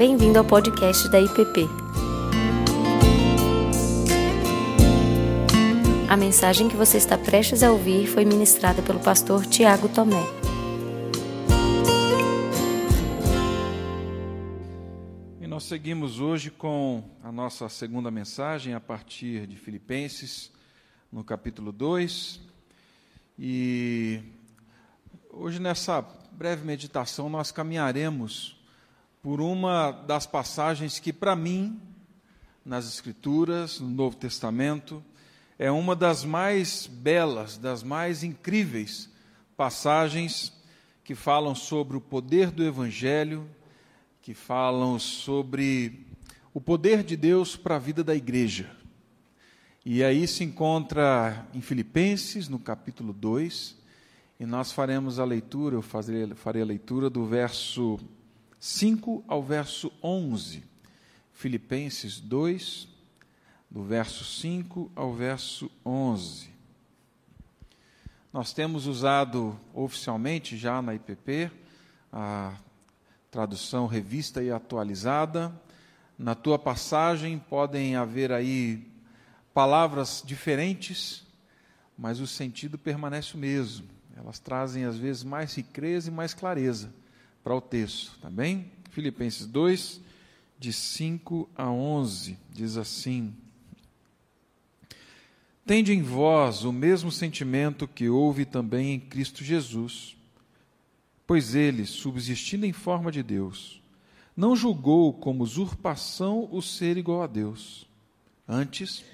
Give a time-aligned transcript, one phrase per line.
[0.00, 1.68] Bem-vindo ao podcast da IPP.
[6.08, 10.24] A mensagem que você está prestes a ouvir foi ministrada pelo pastor Tiago Tomé.
[15.38, 20.50] E nós seguimos hoje com a nossa segunda mensagem a partir de Filipenses,
[21.12, 22.40] no capítulo 2.
[23.38, 24.22] E
[25.30, 26.00] hoje, nessa
[26.32, 28.58] breve meditação, nós caminharemos
[29.22, 31.80] por uma das passagens que, para mim,
[32.64, 35.02] nas Escrituras, no Novo Testamento,
[35.58, 39.10] é uma das mais belas, das mais incríveis
[39.56, 40.52] passagens
[41.04, 43.46] que falam sobre o poder do Evangelho,
[44.22, 46.06] que falam sobre
[46.54, 48.70] o poder de Deus para a vida da igreja.
[49.84, 53.76] E aí se encontra em Filipenses, no capítulo 2,
[54.38, 57.98] e nós faremos a leitura, eu farei, farei a leitura do verso
[58.60, 60.62] 5 ao verso 11.
[61.32, 62.86] Filipenses 2,
[63.70, 66.50] do verso 5 ao verso 11.
[68.30, 71.50] Nós temos usado oficialmente já na IPP
[72.12, 72.52] a
[73.30, 75.50] tradução revista e atualizada.
[76.18, 78.86] Na tua passagem podem haver aí
[79.54, 81.26] palavras diferentes,
[81.96, 83.88] mas o sentido permanece o mesmo.
[84.14, 87.00] Elas trazem às vezes mais riqueza e mais clareza
[87.42, 88.70] para o texto, tá bem?
[88.90, 90.00] Filipenses 2,
[90.58, 93.34] de 5 a 11, diz assim:
[95.64, 100.16] Tende em vós o mesmo sentimento que houve também em Cristo Jesus,
[101.26, 103.80] pois ele, subsistindo em forma de Deus,
[104.36, 107.86] não julgou como usurpação o ser igual a Deus.
[108.48, 109.04] Antes,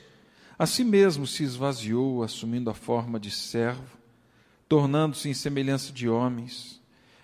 [0.59, 3.99] a si mesmo se esvaziou, assumindo a forma de servo,
[4.69, 6.81] tornando-se em semelhança de homens,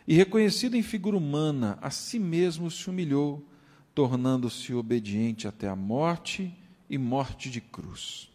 [0.07, 3.47] e reconhecido em figura humana, a si mesmo se humilhou,
[3.95, 6.53] tornando-se obediente até a morte
[6.89, 8.31] e morte de cruz.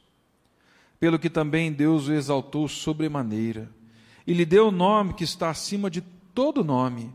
[0.99, 3.69] Pelo que também Deus o exaltou sobremaneira,
[4.25, 6.01] e lhe deu o nome que está acima de
[6.33, 7.13] todo nome,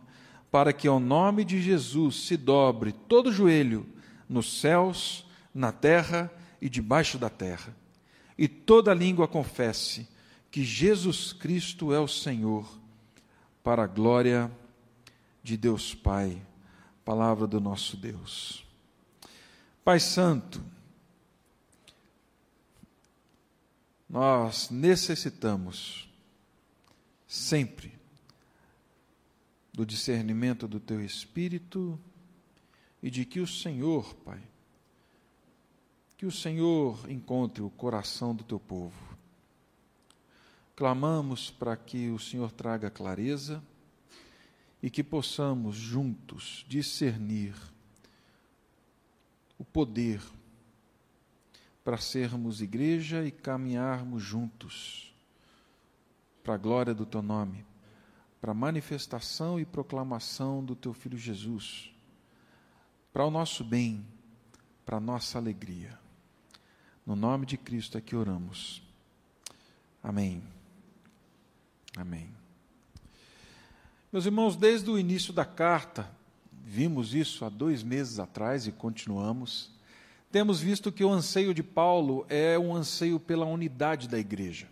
[0.50, 3.86] para que ao nome de Jesus se dobre todo joelho,
[4.28, 7.76] nos céus, na terra e debaixo da terra,
[8.36, 10.08] e toda língua confesse
[10.50, 12.81] que Jesus Cristo é o Senhor,
[13.62, 14.50] para a glória
[15.42, 16.40] de Deus Pai.
[17.04, 18.64] Palavra do nosso Deus.
[19.84, 20.62] Pai Santo,
[24.12, 26.06] Nós necessitamos
[27.26, 27.98] sempre
[29.72, 31.98] do discernimento do teu espírito
[33.02, 34.38] e de que o Senhor, Pai,
[36.18, 39.11] que o Senhor encontre o coração do teu povo.
[40.74, 43.62] Clamamos para que o Senhor traga clareza
[44.82, 47.54] e que possamos juntos discernir
[49.58, 50.20] o poder
[51.84, 55.14] para sermos igreja e caminharmos juntos
[56.42, 57.64] para a glória do teu nome,
[58.40, 61.92] para a manifestação e proclamação do teu filho Jesus,
[63.12, 64.04] para o nosso bem,
[64.84, 65.98] para a nossa alegria.
[67.06, 68.82] No nome de Cristo é que oramos.
[70.02, 70.42] Amém.
[71.96, 72.28] Amém.
[74.12, 76.10] Meus irmãos, desde o início da carta,
[76.64, 79.72] vimos isso há dois meses atrás e continuamos
[80.32, 84.66] temos visto que o anseio de Paulo é um anseio pela unidade da igreja.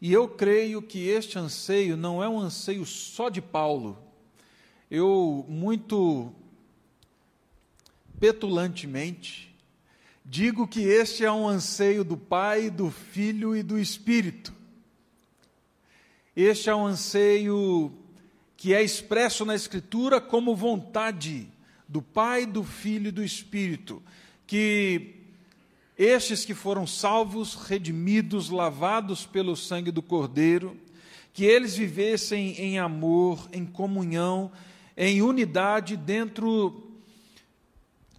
[0.00, 3.96] E eu creio que este anseio não é um anseio só de Paulo.
[4.90, 6.32] Eu, muito
[8.18, 9.54] petulantemente,
[10.24, 14.52] digo que este é um anseio do Pai, do Filho e do Espírito.
[16.40, 17.92] Este é um anseio
[18.56, 21.48] que é expresso na Escritura como vontade
[21.88, 24.00] do Pai, do Filho e do Espírito
[24.46, 25.16] que
[25.98, 30.76] estes que foram salvos, redimidos, lavados pelo sangue do Cordeiro,
[31.32, 34.52] que eles vivessem em amor, em comunhão,
[34.96, 36.88] em unidade dentro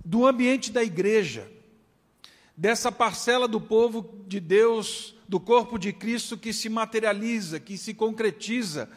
[0.04, 1.50] do ambiente da igreja,
[2.57, 7.94] dessa parcela do povo de Deus, do corpo de Cristo que se materializa, que se
[7.94, 8.90] concretiza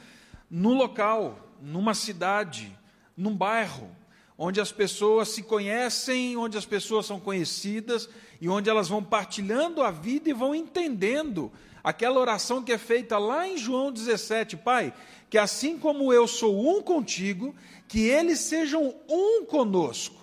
[0.51, 2.75] no local, numa cidade,
[3.15, 3.95] num bairro,
[4.39, 8.09] onde as pessoas se conhecem, onde as pessoas são conhecidas
[8.41, 11.53] e onde elas vão partilhando a vida e vão entendendo
[11.85, 14.95] aquela oração que é feita lá em João 17, Pai,
[15.29, 17.55] que assim como eu sou um contigo,
[17.87, 20.17] que eles sejam um conosco.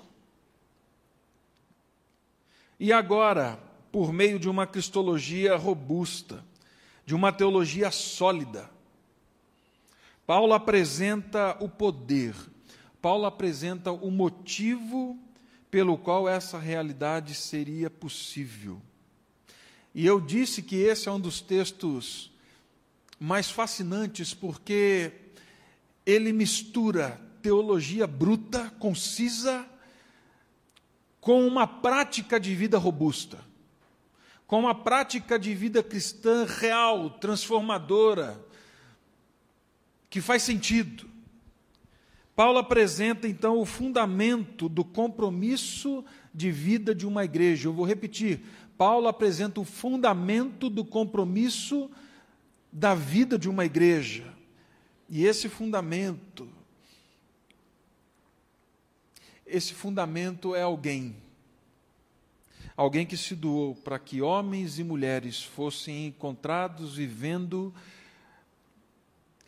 [2.79, 6.43] E agora, por meio de uma cristologia robusta,
[7.05, 8.69] de uma teologia sólida,
[10.25, 12.35] Paulo apresenta o poder
[13.01, 15.17] Paulo apresenta o motivo
[15.71, 18.81] pelo qual essa realidade seria possível.
[19.95, 22.31] E eu disse que esse é um dos textos
[23.19, 25.11] mais fascinantes, porque
[26.05, 29.65] ele mistura teologia bruta, concisa,
[31.21, 33.39] com uma prática de vida robusta,
[34.49, 38.43] com uma prática de vida cristã real, transformadora,
[40.09, 41.07] que faz sentido.
[42.35, 46.03] Paulo apresenta então o fundamento do compromisso
[46.33, 47.67] de vida de uma igreja.
[47.67, 48.41] Eu vou repetir.
[48.75, 51.87] Paulo apresenta o fundamento do compromisso
[52.73, 54.33] da vida de uma igreja.
[55.07, 56.49] E esse fundamento
[59.45, 61.15] esse fundamento é alguém.
[62.79, 67.75] Alguém que se doou para que homens e mulheres fossem encontrados vivendo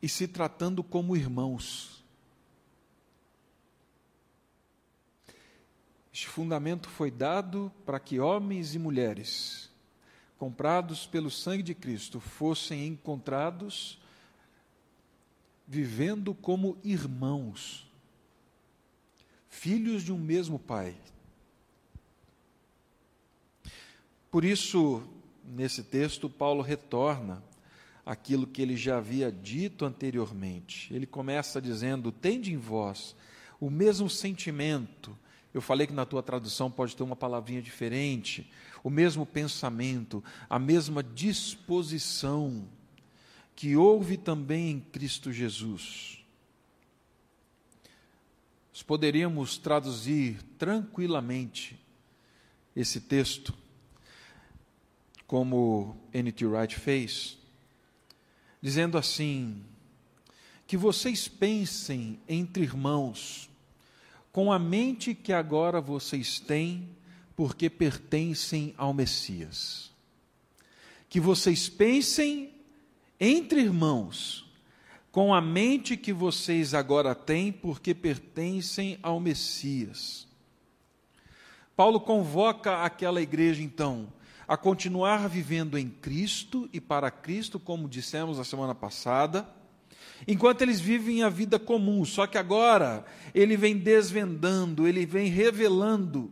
[0.01, 2.03] e se tratando como irmãos.
[6.13, 9.71] Este fundamento foi dado para que homens e mulheres,
[10.37, 13.97] comprados pelo sangue de Cristo, fossem encontrados
[15.65, 17.89] vivendo como irmãos
[19.47, 20.97] filhos de um mesmo Pai.
[24.31, 25.03] Por isso,
[25.43, 27.43] nesse texto, Paulo retorna
[28.05, 30.91] aquilo que ele já havia dito anteriormente.
[30.93, 33.15] Ele começa dizendo: Tende em vós
[33.59, 35.15] o mesmo sentimento.
[35.53, 38.49] Eu falei que na tua tradução pode ter uma palavrinha diferente.
[38.83, 42.67] O mesmo pensamento, a mesma disposição
[43.53, 46.21] que houve também em Cristo Jesus
[48.81, 51.79] nós poderíamos traduzir tranquilamente
[52.75, 53.53] esse texto,
[55.31, 56.45] como N.T.
[56.45, 57.37] Wright fez,
[58.61, 59.63] dizendo assim:
[60.67, 63.49] que vocês pensem entre irmãos,
[64.33, 66.89] com a mente que agora vocês têm,
[67.33, 69.89] porque pertencem ao Messias.
[71.07, 72.51] Que vocês pensem
[73.17, 74.45] entre irmãos,
[75.13, 80.27] com a mente que vocês agora têm, porque pertencem ao Messias.
[81.73, 84.11] Paulo convoca aquela igreja, então,
[84.51, 89.47] a continuar vivendo em Cristo e para Cristo, como dissemos a semana passada,
[90.27, 96.29] enquanto eles vivem a vida comum, só que agora ele vem desvendando, ele vem revelando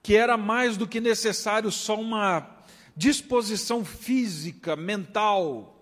[0.00, 2.48] que era mais do que necessário só uma
[2.96, 5.79] disposição física, mental,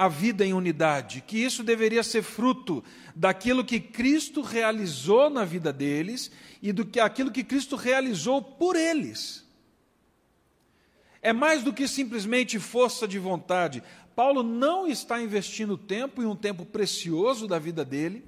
[0.00, 2.82] a vida em unidade, que isso deveria ser fruto
[3.14, 6.30] daquilo que Cristo realizou na vida deles
[6.62, 9.46] e do que aquilo que Cristo realizou por eles.
[11.20, 13.82] É mais do que simplesmente força de vontade.
[14.16, 18.24] Paulo não está investindo tempo, e um tempo precioso da vida dele.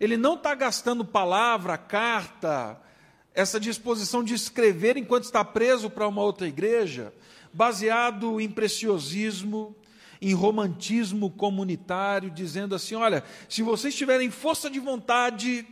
[0.00, 2.82] Ele não está gastando palavra, carta,
[3.32, 7.14] essa disposição de escrever enquanto está preso para uma outra igreja,
[7.52, 9.76] baseado em preciosismo,
[10.20, 15.66] em romantismo comunitário, dizendo assim: olha, se vocês tiverem força de vontade,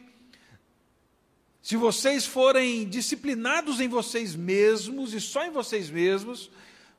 [1.62, 6.50] se vocês forem disciplinados em vocês mesmos e só em vocês mesmos,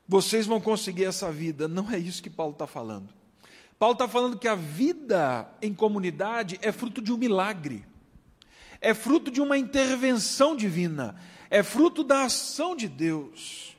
[0.06, 1.66] vocês vão conseguir essa vida.
[1.66, 3.08] Não é isso que Paulo está falando.
[3.78, 7.84] Paulo está falando que a vida em comunidade é fruto de um milagre,
[8.80, 11.14] é fruto de uma intervenção divina,
[11.48, 13.77] é fruto da ação de Deus.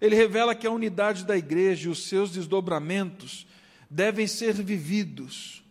[0.00, 3.46] Ele revela que a unidade da igreja e os seus desdobramentos
[3.88, 5.62] devem ser vividos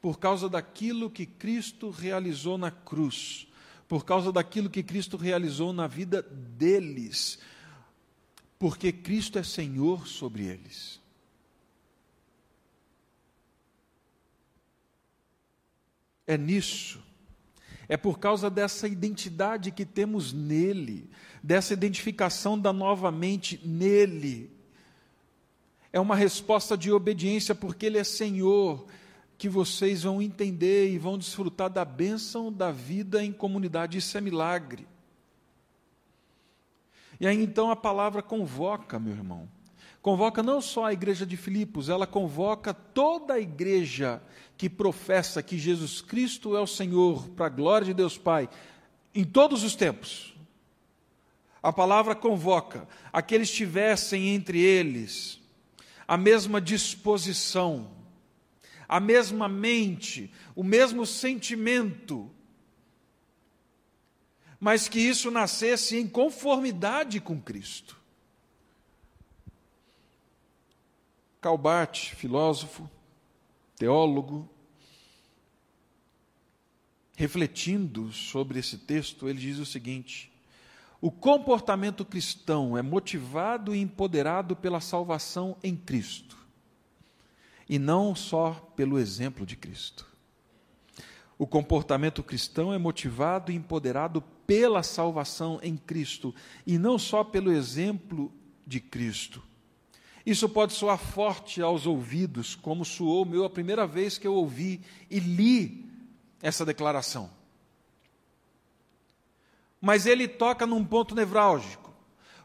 [0.00, 3.48] por causa daquilo que Cristo realizou na cruz,
[3.88, 7.38] por causa daquilo que Cristo realizou na vida deles,
[8.58, 11.00] porque Cristo é Senhor sobre eles.
[16.26, 17.02] É nisso
[17.88, 21.08] é por causa dessa identidade que temos nele,
[21.42, 24.50] dessa identificação da nova mente nele.
[25.92, 28.86] É uma resposta de obediência, porque Ele é Senhor,
[29.36, 33.98] que vocês vão entender e vão desfrutar da bênção da vida em comunidade.
[33.98, 34.86] Isso é milagre.
[37.20, 39.48] E aí então a palavra convoca, meu irmão.
[40.00, 44.22] Convoca não só a igreja de Filipos, ela convoca toda a igreja
[44.56, 48.48] que professa que Jesus Cristo é o Senhor, para a glória de Deus Pai,
[49.14, 50.37] em todos os tempos.
[51.68, 55.38] A palavra convoca a que eles tivessem entre eles
[56.06, 57.90] a mesma disposição,
[58.88, 62.30] a mesma mente, o mesmo sentimento,
[64.58, 68.00] mas que isso nascesse em conformidade com Cristo.
[71.38, 72.90] Calbart, filósofo,
[73.76, 74.48] teólogo,
[77.14, 80.32] refletindo sobre esse texto, ele diz o seguinte:
[81.00, 86.36] o comportamento cristão é motivado e empoderado pela salvação em Cristo,
[87.68, 90.06] e não só pelo exemplo de Cristo.
[91.38, 96.34] O comportamento cristão é motivado e empoderado pela salvação em Cristo,
[96.66, 98.32] e não só pelo exemplo
[98.66, 99.40] de Cristo.
[100.26, 104.80] Isso pode soar forte aos ouvidos, como soou meu a primeira vez que eu ouvi
[105.08, 105.86] e li
[106.42, 107.37] essa declaração
[109.80, 111.94] mas ele toca num ponto nevrálgico.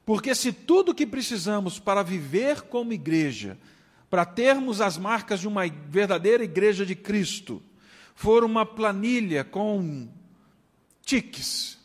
[0.05, 3.57] Porque se tudo que precisamos para viver como igreja,
[4.09, 7.61] para termos as marcas de uma verdadeira igreja de Cristo,
[8.13, 10.07] for uma planilha com
[11.03, 11.79] tiques,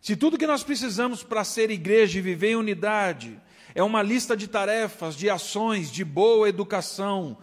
[0.00, 3.38] se tudo que nós precisamos para ser igreja e viver em unidade
[3.74, 7.36] é uma lista de tarefas, de ações, de boa educação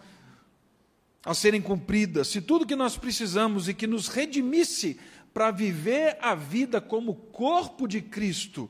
[1.24, 4.98] a serem cumpridas, se tudo que nós precisamos e que nos redimisse
[5.38, 8.68] para viver a vida como corpo de Cristo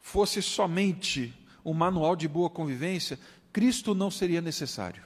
[0.00, 1.32] fosse somente
[1.64, 3.16] um manual de boa convivência,
[3.52, 5.04] Cristo não seria necessário.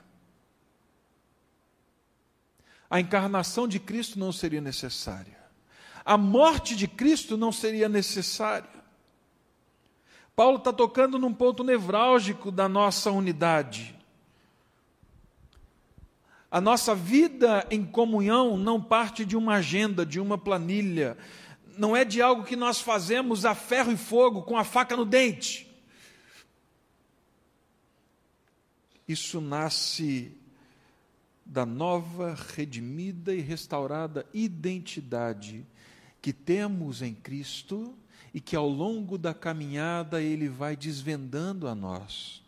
[2.88, 5.38] A encarnação de Cristo não seria necessária.
[6.02, 8.83] A morte de Cristo não seria necessária.
[10.35, 13.95] Paulo está tocando num ponto nevrálgico da nossa unidade.
[16.52, 21.16] A nossa vida em comunhão não parte de uma agenda, de uma planilha,
[21.78, 25.06] não é de algo que nós fazemos a ferro e fogo, com a faca no
[25.06, 25.66] dente.
[29.09, 30.37] Isso nasce
[31.42, 35.66] da nova, redimida e restaurada identidade
[36.21, 37.97] que temos em Cristo
[38.35, 42.41] e que ao longo da caminhada Ele vai desvendando a nós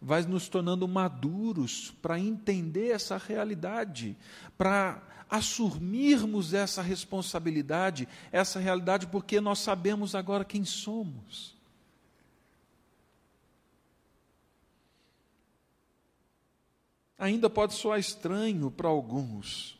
[0.00, 4.16] vai nos tornando maduros para entender essa realidade,
[4.56, 11.56] para assumirmos essa responsabilidade, essa realidade, porque nós sabemos agora quem somos.
[17.18, 19.78] Ainda pode soar estranho para alguns,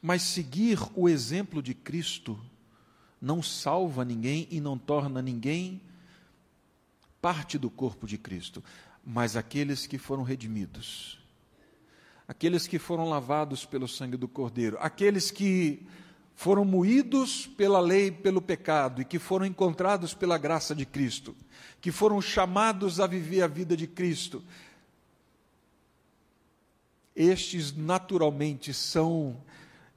[0.00, 2.40] mas seguir o exemplo de Cristo
[3.20, 5.80] não salva ninguém e não torna ninguém
[7.20, 8.62] parte do corpo de Cristo,
[9.04, 11.18] mas aqueles que foram redimidos,
[12.26, 15.86] aqueles que foram lavados pelo sangue do Cordeiro, aqueles que
[16.34, 21.36] foram moídos pela lei, pelo pecado e que foram encontrados pela graça de Cristo,
[21.80, 24.42] que foram chamados a viver a vida de Cristo,
[27.14, 29.36] estes naturalmente são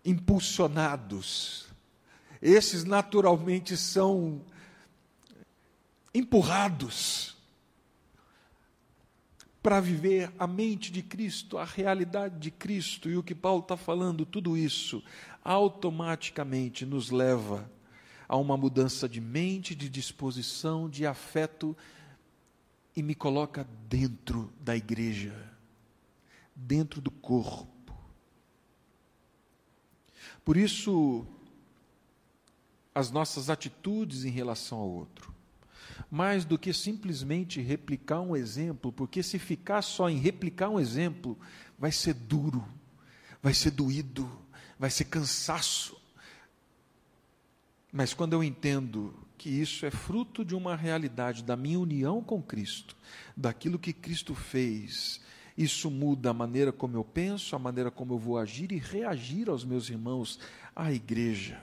[0.03, 1.67] impulsionados,
[2.41, 4.41] estes naturalmente são
[6.13, 7.35] empurrados
[9.63, 13.09] para viver a mente de Cristo, a realidade de Cristo.
[13.09, 15.01] E o que Paulo está falando, tudo isso,
[15.41, 17.71] automaticamente nos leva
[18.27, 21.75] a uma mudança de mente, de disposição, de afeto
[22.95, 25.33] e me coloca dentro da igreja,
[26.53, 27.71] dentro do corpo.
[30.43, 31.25] Por isso,
[32.93, 35.32] as nossas atitudes em relação ao outro
[36.13, 41.35] mais do que simplesmente replicar um exemplo, porque se ficar só em replicar um exemplo,
[41.75, 42.63] vai ser duro,
[43.41, 44.29] vai ser doído,
[44.77, 45.99] vai ser cansaço.
[47.91, 52.43] Mas quando eu entendo que isso é fruto de uma realidade da minha união com
[52.43, 52.95] Cristo,
[53.35, 55.19] daquilo que Cristo fez,
[55.57, 59.49] isso muda a maneira como eu penso, a maneira como eu vou agir e reagir
[59.49, 60.39] aos meus irmãos,
[60.75, 61.59] à igreja.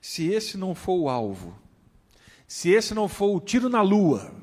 [0.00, 1.65] Se esse não for o alvo,
[2.46, 4.34] se esse não for o tiro na lua,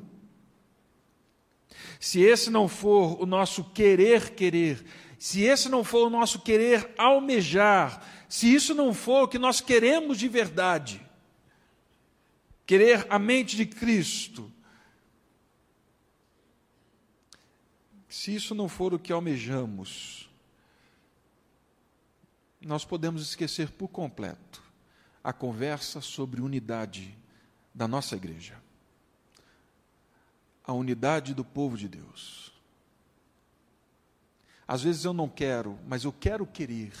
[1.98, 4.84] se esse não for o nosso querer querer,
[5.18, 9.60] se esse não for o nosso querer almejar, se isso não for o que nós
[9.60, 11.00] queremos de verdade,
[12.66, 14.52] querer a mente de Cristo,
[18.06, 20.30] se isso não for o que almejamos,
[22.60, 24.62] nós podemos esquecer por completo
[25.22, 27.16] a conversa sobre unidade
[27.74, 28.62] da nossa igreja.
[30.64, 32.52] A unidade do povo de Deus.
[34.66, 36.92] Às vezes eu não quero, mas eu quero querer.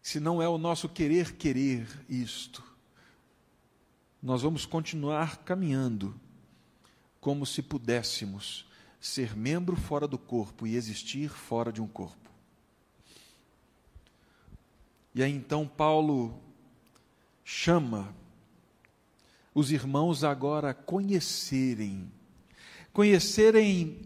[0.00, 2.64] Se não é o nosso querer querer isto,
[4.22, 6.18] nós vamos continuar caminhando
[7.20, 8.66] como se pudéssemos
[8.98, 12.30] ser membro fora do corpo e existir fora de um corpo.
[15.14, 16.38] E aí então Paulo
[17.52, 18.14] chama
[19.52, 22.08] os irmãos agora conhecerem,
[22.92, 23.98] conhecerem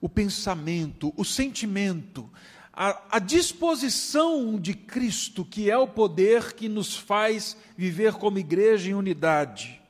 [0.00, 2.30] o pensamento, o sentimento,
[2.72, 8.90] a, a, disposição de Cristo, que é o poder que nos faz viver como igreja
[8.90, 9.82] em unidade.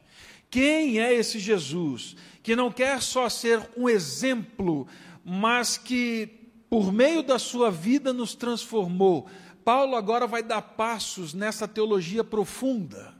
[0.50, 4.88] Quem é esse Jesus que não quer só ser um exemplo,
[5.22, 6.26] mas que,
[6.70, 9.28] por meio da sua vida, nos transformou?
[9.64, 13.14] Paulo agora vai dar passos nessa teologia profunda.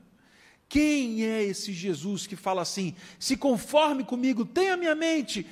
[0.68, 5.46] Quem é esse Jesus que fala assim: se conforme comigo, tenha minha mente,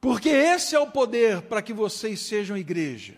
[0.00, 3.16] porque esse é o poder para que vocês sejam igreja.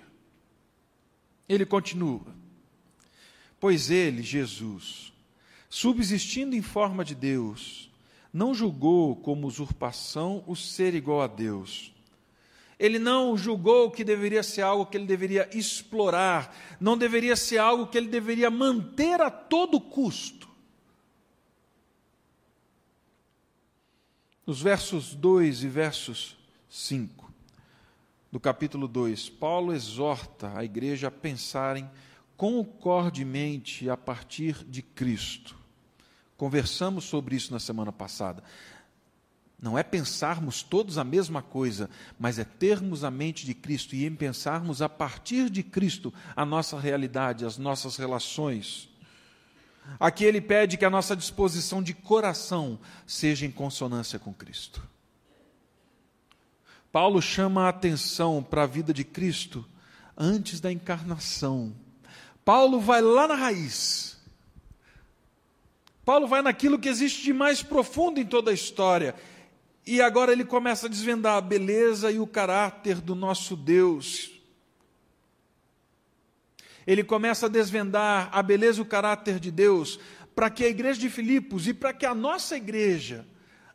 [1.49, 2.27] Ele continua:
[3.61, 5.13] Pois ele, Jesus,
[5.69, 7.91] subsistindo em forma de Deus,
[8.33, 11.92] não julgou como usurpação o ser igual a Deus.
[12.79, 17.87] Ele não julgou que deveria ser algo que ele deveria explorar, não deveria ser algo
[17.87, 20.49] que ele deveria manter a todo custo.
[24.45, 26.37] Nos versos 2 e versos
[26.69, 27.33] 5
[28.33, 31.89] do capítulo 2, Paulo exorta a igreja a pensarem
[32.35, 35.55] concordemente a partir de Cristo.
[36.37, 38.43] Conversamos sobre isso na semana passada.
[39.63, 41.89] Não é pensarmos todos a mesma coisa,
[42.19, 46.45] mas é termos a mente de Cristo e em pensarmos a partir de Cristo a
[46.45, 48.89] nossa realidade, as nossas relações.
[50.01, 52.77] Aqui ele pede que a nossa disposição de coração
[53.07, 54.83] seja em consonância com Cristo.
[56.91, 59.65] Paulo chama a atenção para a vida de Cristo
[60.19, 61.73] antes da encarnação.
[62.45, 64.19] Paulo vai lá na raiz.
[66.05, 69.15] Paulo vai naquilo que existe de mais profundo em toda a história.
[69.87, 74.31] E agora ele começa a desvendar a beleza e o caráter do nosso Deus.
[76.87, 79.99] Ele começa a desvendar a beleza e o caráter de Deus
[80.35, 83.27] para que a igreja de Filipos e para que a nossa igreja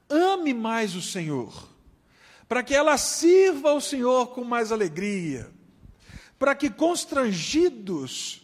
[0.09, 1.77] ame mais o Senhor
[2.47, 5.51] para que ela sirva ao Senhor com mais alegria,
[6.39, 8.41] para que constrangidos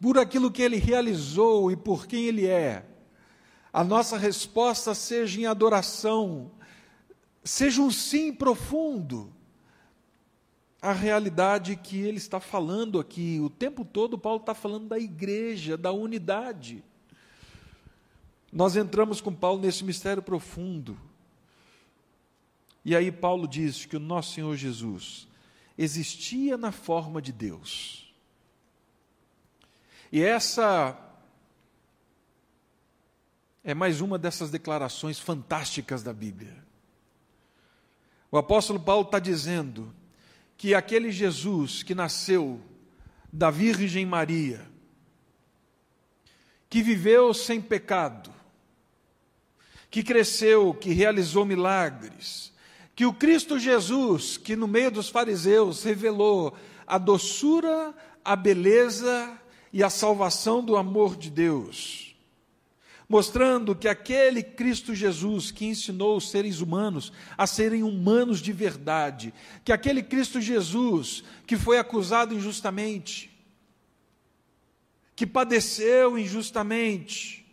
[0.00, 2.84] por aquilo que ele realizou e por quem ele é,
[3.78, 6.50] a nossa resposta seja em adoração,
[7.44, 9.32] seja um sim profundo
[10.82, 13.38] à realidade que ele está falando aqui.
[13.38, 16.82] O tempo todo, Paulo está falando da igreja, da unidade.
[18.52, 20.98] Nós entramos com Paulo nesse mistério profundo.
[22.84, 25.28] E aí Paulo diz que o nosso Senhor Jesus
[25.78, 28.12] existia na forma de Deus.
[30.10, 31.07] E essa
[33.64, 36.56] é mais uma dessas declarações fantásticas da Bíblia.
[38.30, 39.94] O apóstolo Paulo está dizendo
[40.56, 42.60] que aquele Jesus que nasceu
[43.32, 44.66] da Virgem Maria,
[46.68, 48.32] que viveu sem pecado,
[49.90, 52.52] que cresceu, que realizou milagres,
[52.94, 57.94] que o Cristo Jesus, que no meio dos fariseus revelou a doçura,
[58.24, 59.38] a beleza
[59.72, 62.07] e a salvação do amor de Deus,
[63.08, 69.32] mostrando que aquele Cristo Jesus que ensinou os seres humanos a serem humanos de verdade,
[69.64, 73.30] que aquele Cristo Jesus que foi acusado injustamente,
[75.16, 77.46] que padeceu injustamente,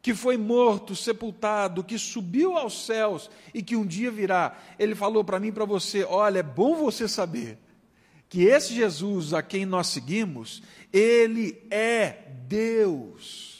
[0.00, 4.58] que foi morto, sepultado, que subiu aos céus e que um dia virá.
[4.78, 7.58] Ele falou para mim e para você: olha, é bom você saber
[8.28, 13.53] que esse Jesus a quem nós seguimos, ele é Deus.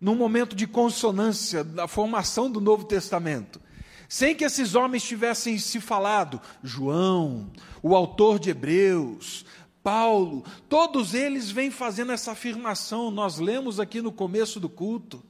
[0.00, 3.60] Num momento de consonância da formação do Novo Testamento,
[4.08, 7.50] sem que esses homens tivessem se falado, João,
[7.82, 9.44] o autor de Hebreus,
[9.82, 15.22] Paulo, todos eles vêm fazendo essa afirmação, nós lemos aqui no começo do culto.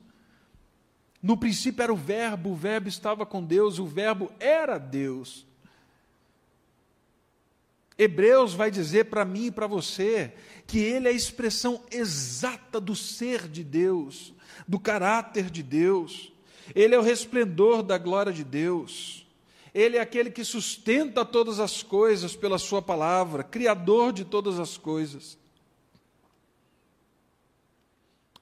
[1.22, 5.46] No princípio era o Verbo, o Verbo estava com Deus, o Verbo era Deus.
[7.98, 10.32] Hebreus vai dizer para mim e para você
[10.66, 14.32] que ele é a expressão exata do ser de Deus,
[14.66, 16.32] do caráter de Deus,
[16.74, 19.26] ele é o resplendor da glória de Deus.
[19.72, 24.76] Ele é aquele que sustenta todas as coisas pela Sua palavra, Criador de todas as
[24.76, 25.38] coisas.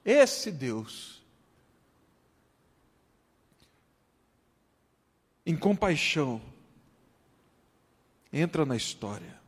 [0.03, 1.21] Esse Deus,
[5.45, 6.41] em compaixão,
[8.31, 9.39] entra na história.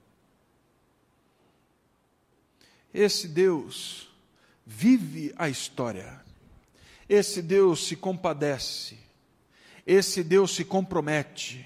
[2.93, 4.09] Esse Deus
[4.65, 6.23] vive a história.
[7.11, 8.97] Esse Deus se compadece.
[9.85, 11.65] Esse Deus se compromete.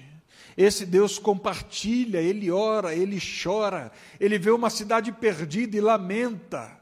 [0.56, 6.76] Esse Deus compartilha, ele ora, ele chora, ele vê uma cidade perdida e lamenta.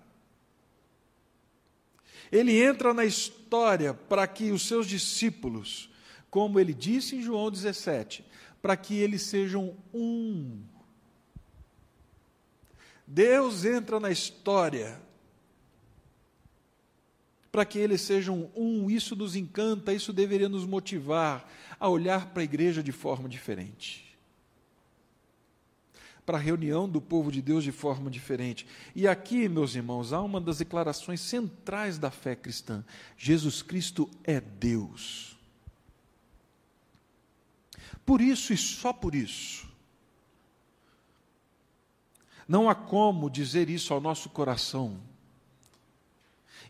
[2.33, 5.91] Ele entra na história para que os seus discípulos,
[6.31, 8.25] como ele disse em João 17,
[8.63, 10.63] para que eles sejam um.
[13.07, 14.99] Deus entra na história
[17.55, 18.91] para que eles sejam um.
[18.91, 24.19] Isso nos encanta, isso deveria nos motivar a olhar para a igreja de forma diferente.
[26.27, 28.67] Para a reunião do povo de Deus de forma diferente.
[28.93, 32.85] E aqui, meus irmãos, há uma das declarações centrais da fé cristã:
[33.17, 35.39] Jesus Cristo é Deus.
[38.05, 39.69] Por isso e só por isso,
[42.49, 45.14] não há como dizer isso ao nosso coração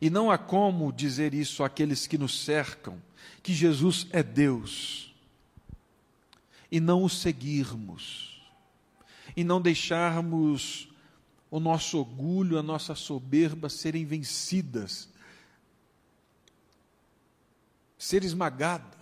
[0.04, 3.00] e não há como dizer isso àqueles que nos cercam,
[3.42, 5.14] que Jesus é Deus,
[6.70, 8.44] e não o seguirmos,
[9.34, 10.90] e não deixarmos
[11.50, 15.08] o nosso orgulho, a nossa soberba serem vencidas,
[17.96, 18.98] ser esmagada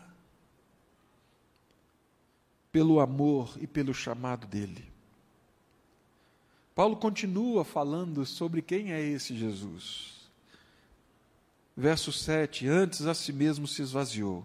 [2.70, 4.84] pelo amor e pelo chamado dele.
[6.76, 10.11] Paulo continua falando sobre quem é esse Jesus.
[11.76, 14.44] Verso 7: Antes a si mesmo se esvaziou,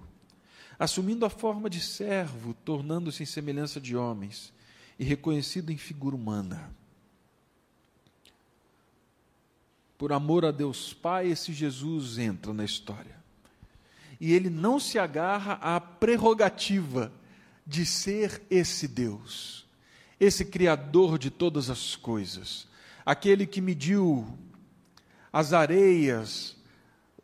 [0.79, 4.53] assumindo a forma de servo, tornando-se em semelhança de homens,
[4.97, 6.71] e reconhecido em figura humana.
[9.97, 13.15] Por amor a Deus Pai, esse Jesus entra na história.
[14.19, 17.11] E ele não se agarra à prerrogativa
[17.65, 19.65] de ser esse Deus,
[20.19, 22.67] esse Criador de todas as coisas,
[23.05, 24.25] aquele que mediu
[25.31, 26.56] as areias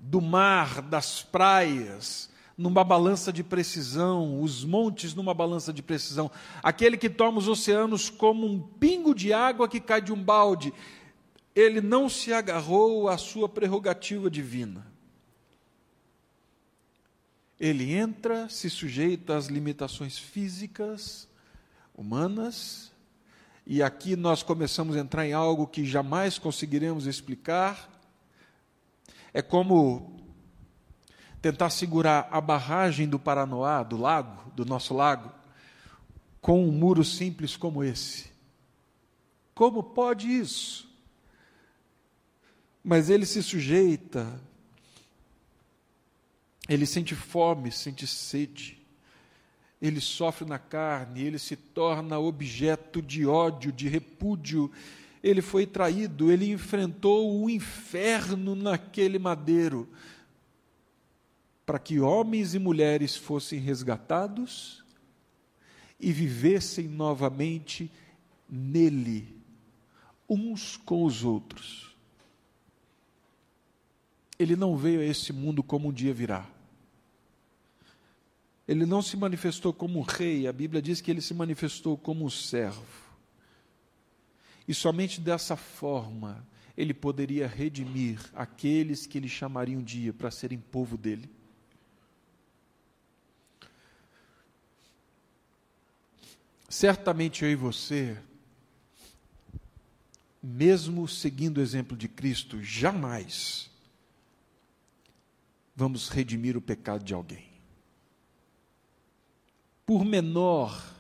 [0.04, 6.30] do mar, das praias, numa balança de precisão, os montes numa balança de precisão,
[6.62, 10.74] aquele que toma os oceanos como um pingo de água que cai de um balde,
[11.56, 14.86] ele não se agarrou à sua prerrogativa divina.
[17.60, 21.30] Ele entra, se sujeita às limitações físicas,
[21.96, 22.92] humanas,
[23.66, 27.93] e aqui nós começamos a entrar em algo que jamais conseguiremos explicar,
[29.34, 30.14] é como
[31.42, 35.32] tentar segurar a barragem do Paranoá, do lago, do nosso lago,
[36.40, 38.32] com um muro simples como esse.
[39.54, 40.90] Como pode isso?
[42.84, 44.40] Mas ele se sujeita,
[46.68, 48.82] ele sente fome, sente sede,
[49.82, 54.72] ele sofre na carne, ele se torna objeto de ódio, de repúdio
[55.24, 59.88] ele foi traído, ele enfrentou o inferno naquele madeiro,
[61.66, 64.84] para que homens e mulheres fossem resgatados
[65.98, 67.90] e vivessem novamente
[68.50, 69.34] nele,
[70.28, 71.96] uns com os outros.
[74.38, 76.46] Ele não veio a esse mundo como um dia virá.
[78.68, 82.26] Ele não se manifestou como um rei, a Bíblia diz que ele se manifestou como
[82.26, 83.03] um servo.
[84.68, 86.46] E somente dessa forma
[86.76, 91.30] ele poderia redimir aqueles que ele chamaria um dia para serem povo dele.
[96.68, 98.18] Certamente eu e você,
[100.42, 103.70] mesmo seguindo o exemplo de Cristo, jamais
[105.76, 107.48] vamos redimir o pecado de alguém.
[109.86, 110.92] Por menor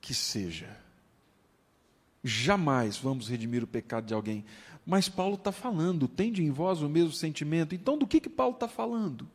[0.00, 0.83] que seja
[2.24, 4.44] jamais vamos redimir o pecado de alguém.
[4.86, 7.74] Mas Paulo está falando, tende em vós o mesmo sentimento.
[7.74, 9.28] Então, do que, que Paulo está falando?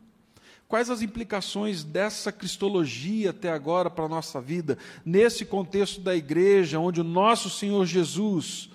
[0.67, 6.79] Quais as implicações dessa cristologia até agora para a nossa vida, nesse contexto da igreja,
[6.79, 8.69] onde o nosso Senhor Jesus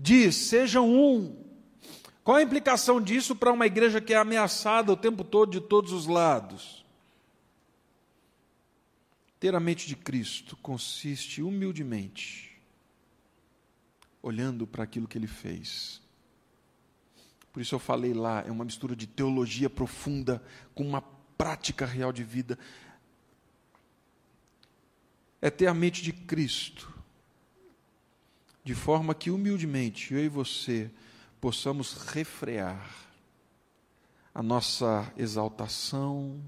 [0.00, 1.44] diz: sejam um.
[2.22, 5.92] Qual a implicação disso para uma igreja que é ameaçada o tempo todo de todos
[5.92, 6.84] os lados?
[9.38, 12.45] Ter a mente de Cristo consiste humildemente
[14.26, 16.02] olhando para aquilo que ele fez.
[17.52, 20.42] Por isso eu falei lá, é uma mistura de teologia profunda
[20.74, 22.58] com uma prática real de vida.
[25.40, 26.92] É ter a mente de Cristo,
[28.64, 30.90] de forma que humildemente eu e você
[31.40, 33.06] possamos refrear
[34.34, 36.42] a nossa exaltação,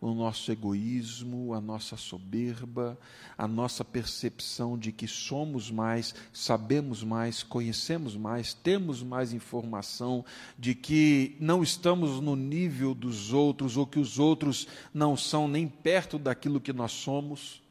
[0.00, 2.98] o nosso egoísmo, a nossa soberba,
[3.36, 10.24] a nossa percepção de que somos mais, sabemos mais, conhecemos mais, temos mais informação,
[10.58, 15.68] de que não estamos no nível dos outros ou que os outros não são nem
[15.68, 17.62] perto daquilo que nós somos.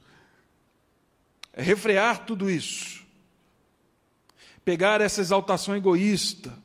[1.51, 3.03] É refrear tudo isso.
[4.63, 6.55] Pegar essa exaltação egoísta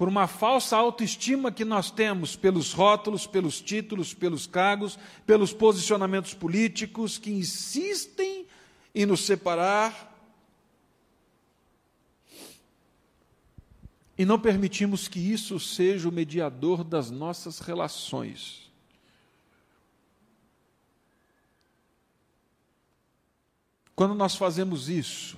[0.00, 6.32] por uma falsa autoestima que nós temos pelos rótulos, pelos títulos, pelos cargos, pelos posicionamentos
[6.32, 8.46] políticos que insistem
[8.94, 10.18] em nos separar.
[14.16, 18.72] E não permitimos que isso seja o mediador das nossas relações.
[23.94, 25.36] Quando nós fazemos isso,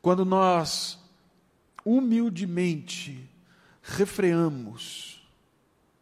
[0.00, 0.96] quando nós
[1.84, 3.31] humildemente
[3.82, 5.20] refreamos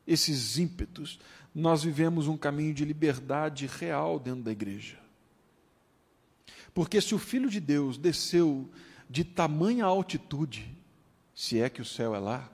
[0.06, 1.18] esses ímpetos,
[1.54, 4.98] nós vivemos um caminho de liberdade real dentro da igreja.
[6.74, 8.70] Porque se o Filho de Deus desceu
[9.08, 10.76] de tamanha altitude,
[11.34, 12.50] se é que o céu é lá,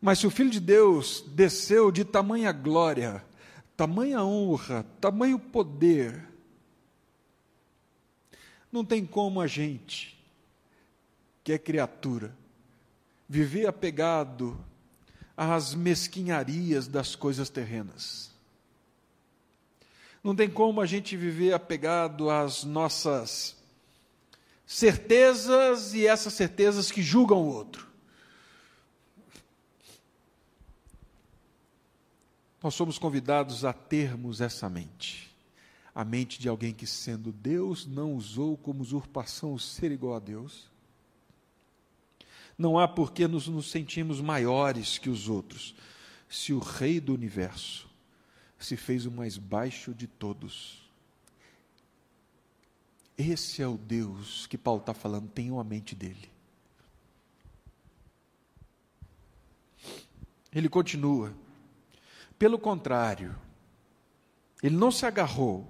[0.00, 3.22] mas se o Filho de Deus desceu de tamanha glória,
[3.76, 6.26] tamanha honra, tamanho poder,
[8.72, 10.19] não tem como a gente
[11.42, 12.36] que é criatura,
[13.28, 14.58] viver apegado
[15.36, 18.30] às mesquinharias das coisas terrenas.
[20.22, 23.56] Não tem como a gente viver apegado às nossas
[24.66, 27.88] certezas e essas certezas que julgam o outro.
[32.62, 35.34] Nós somos convidados a termos essa mente.
[35.94, 40.18] A mente de alguém que, sendo Deus, não usou como usurpação o ser igual a
[40.18, 40.69] Deus
[42.60, 45.74] não há por que nos, nos sentimos maiores que os outros,
[46.28, 47.88] se o Rei do universo
[48.58, 50.86] se fez o mais baixo de todos.
[53.16, 56.30] Esse é o Deus que Paulo está falando, tenham a mente dele.
[60.52, 61.32] Ele continua.
[62.38, 63.34] Pelo contrário,
[64.62, 65.66] ele não se agarrou,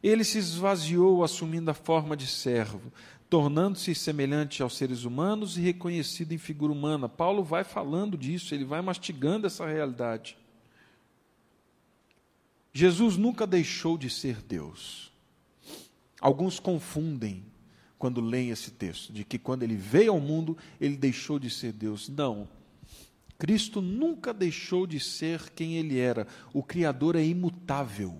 [0.00, 2.92] ele se esvaziou assumindo a forma de servo,
[3.32, 7.08] tornando-se semelhante aos seres humanos e reconhecido em figura humana.
[7.08, 10.36] Paulo vai falando disso, ele vai mastigando essa realidade.
[12.74, 15.10] Jesus nunca deixou de ser Deus.
[16.20, 17.42] Alguns confundem
[17.98, 21.72] quando leem esse texto, de que quando ele veio ao mundo, ele deixou de ser
[21.72, 22.10] Deus.
[22.10, 22.46] Não.
[23.38, 26.26] Cristo nunca deixou de ser quem ele era.
[26.52, 28.14] O Criador é imutável.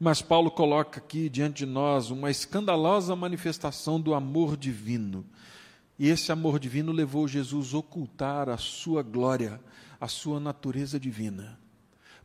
[0.00, 5.24] Mas Paulo coloca aqui diante de nós uma escandalosa manifestação do amor divino.
[5.98, 9.60] E esse amor divino levou Jesus a ocultar a sua glória,
[10.00, 11.58] a sua natureza divina.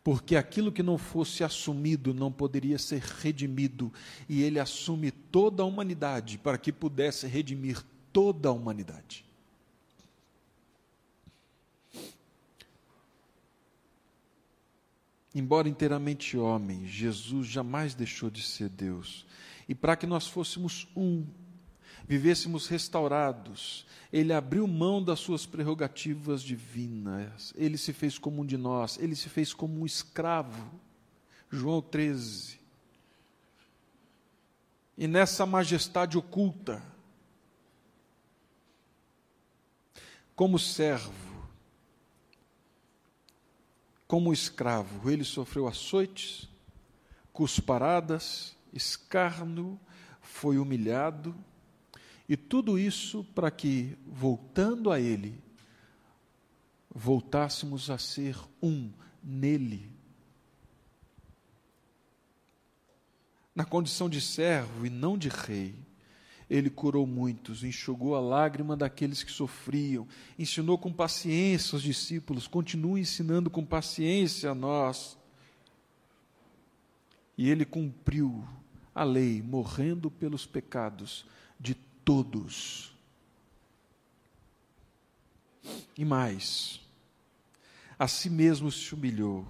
[0.04, 3.92] Porque aquilo que não fosse assumido não poderia ser redimido,
[4.30, 7.82] e ele assume toda a humanidade para que pudesse redimir
[8.12, 9.26] toda a humanidade.
[15.36, 19.26] Embora inteiramente homem, Jesus jamais deixou de ser Deus.
[19.68, 21.26] E para que nós fôssemos um,
[22.08, 28.58] vivêssemos restaurados, ele abriu mão das suas prerrogativas divinas, ele se fez como um de
[28.58, 30.72] nós, ele se fez como um escravo.
[31.50, 32.60] João 13.
[34.98, 36.84] E nessa majestade oculta,
[40.36, 41.33] como servo,
[44.14, 46.48] como escravo, ele sofreu açoites,
[47.32, 49.80] cusparadas, escárnio,
[50.22, 51.36] foi humilhado,
[52.30, 55.42] e tudo isso para que, voltando a Ele,
[56.94, 58.92] voltássemos a ser um
[59.24, 59.92] nele.
[63.56, 65.74] Na condição de servo e não de rei,
[66.54, 73.00] ele curou muitos, enxugou a lágrima daqueles que sofriam, ensinou com paciência os discípulos, continua
[73.00, 75.18] ensinando com paciência a nós.
[77.36, 78.48] E ele cumpriu
[78.94, 81.26] a lei, morrendo pelos pecados
[81.60, 82.96] de todos.
[85.98, 86.80] E mais,
[87.98, 89.48] a si mesmo se humilhou,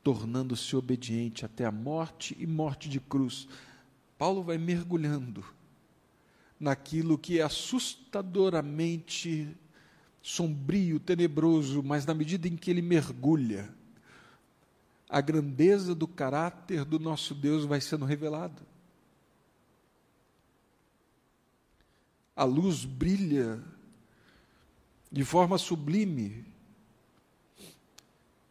[0.00, 3.48] tornando-se obediente até a morte e morte de cruz.
[4.16, 5.55] Paulo vai mergulhando
[6.58, 9.56] naquilo que é assustadoramente
[10.22, 13.72] sombrio, tenebroso, mas na medida em que ele mergulha,
[15.08, 18.60] a grandeza do caráter do nosso Deus vai sendo revelada.
[22.34, 23.62] A luz brilha
[25.10, 26.44] de forma sublime.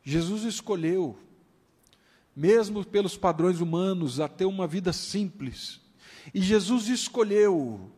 [0.02, 1.20] Jesus escolheu,
[2.36, 5.82] mesmo pelos padrões humanos, a ter uma vida simples.
[6.34, 7.92] E Jesus escolheu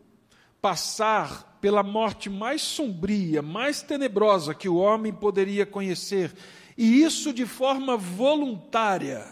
[0.61, 6.35] passar pela morte mais sombria, mais tenebrosa que o homem poderia conhecer,
[6.77, 9.25] e isso de forma voluntária.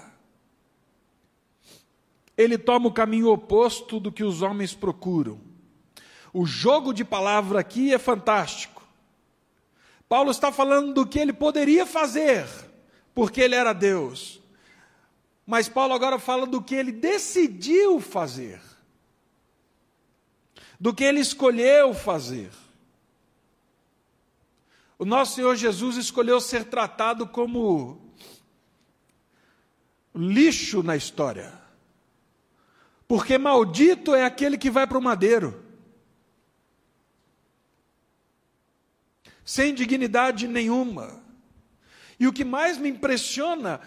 [2.38, 5.40] ele toma o caminho oposto do que os homens procuram.
[6.34, 8.84] O jogo de palavra aqui é fantástico.
[10.10, 12.46] Paulo está falando do que ele poderia fazer,
[13.14, 14.42] porque ele era Deus.
[15.48, 18.60] Mas Paulo agora fala do que ele decidiu fazer,
[20.80, 22.52] do que ele escolheu fazer.
[24.98, 28.02] O nosso Senhor Jesus escolheu ser tratado como
[30.14, 31.54] lixo na história,
[33.08, 35.64] porque maldito é aquele que vai para o madeiro,
[39.44, 41.22] sem dignidade nenhuma.
[42.18, 43.82] E o que mais me impressiona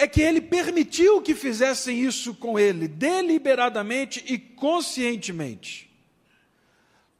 [0.00, 5.94] é que ele permitiu que fizessem isso com ele, deliberadamente e conscientemente.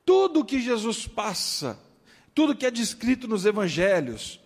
[0.03, 1.79] Tudo que Jesus passa,
[2.35, 4.41] tudo que é descrito nos evangelhos,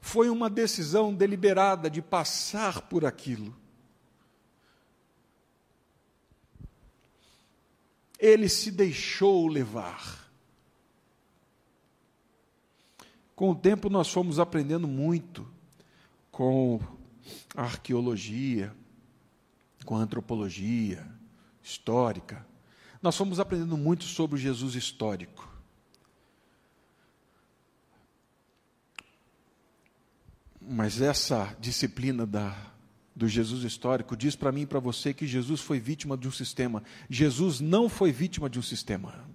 [0.00, 3.56] foi uma decisão deliberada de passar por aquilo.
[8.18, 10.28] Ele se deixou levar.
[13.36, 15.56] Com o tempo, nós fomos aprendendo muito
[16.38, 16.78] com
[17.56, 18.72] a arqueologia,
[19.84, 21.04] com a antropologia
[21.60, 22.46] histórica.
[23.02, 25.52] Nós fomos aprendendo muito sobre o Jesus histórico.
[30.60, 32.56] Mas essa disciplina da,
[33.16, 36.32] do Jesus histórico diz para mim e para você que Jesus foi vítima de um
[36.32, 36.84] sistema.
[37.10, 39.28] Jesus não foi vítima de um sistema.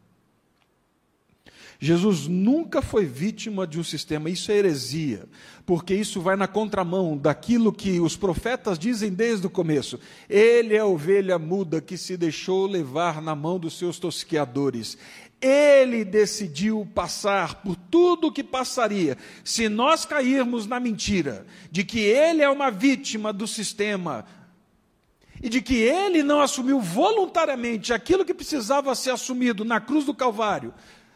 [1.84, 5.26] Jesus nunca foi vítima de um sistema, isso é heresia,
[5.66, 10.00] porque isso vai na contramão daquilo que os profetas dizem desde o começo.
[10.30, 14.98] Ele é a ovelha muda que se deixou levar na mão dos seus tosqueadores.
[15.42, 22.00] Ele decidiu passar por tudo o que passaria se nós cairmos na mentira de que
[22.00, 24.24] ele é uma vítima do sistema,
[25.42, 30.14] e de que ele não assumiu voluntariamente aquilo que precisava ser assumido na cruz do
[30.14, 30.74] Calvário,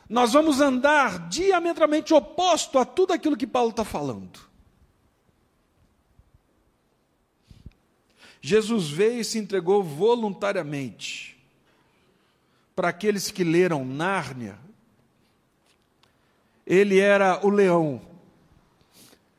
[0.09, 4.39] nós vamos andar diametralmente oposto a tudo aquilo que Paulo está falando.
[8.39, 11.37] Jesus veio e se entregou voluntariamente.
[12.73, 14.57] Para aqueles que leram Nárnia,
[16.65, 18.01] ele era o leão.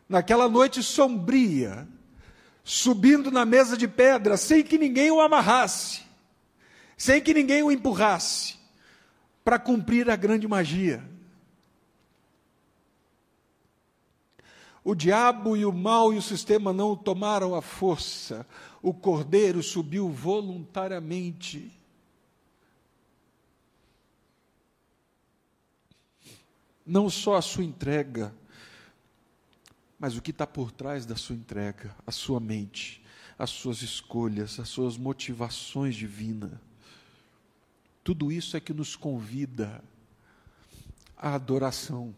[0.06, 1.88] Naquela noite sombria,
[2.62, 6.02] subindo na mesa de pedra, sem que ninguém o amarrasse,
[6.96, 8.57] sem que ninguém o empurrasse
[9.48, 11.02] para cumprir a grande magia.
[14.84, 18.46] O diabo e o mal e o sistema não tomaram a força.
[18.82, 21.72] O cordeiro subiu voluntariamente.
[26.84, 28.34] Não só a sua entrega,
[29.98, 33.02] mas o que está por trás da sua entrega, a sua mente,
[33.38, 36.67] as suas escolhas, as suas motivações divinas.
[38.08, 39.84] Tudo isso é que nos convida
[41.14, 42.16] à adoração.